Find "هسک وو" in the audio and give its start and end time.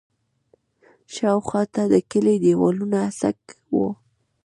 3.07-3.87